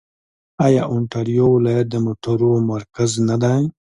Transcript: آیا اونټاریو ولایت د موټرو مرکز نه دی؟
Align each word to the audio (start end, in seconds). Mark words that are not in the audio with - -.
آیا 0.65 0.83
اونټاریو 0.91 1.45
ولایت 1.55 1.87
د 1.91 1.95
موټرو 2.05 2.51
مرکز 2.71 3.11
نه 3.27 3.35
دی؟ 3.43 3.61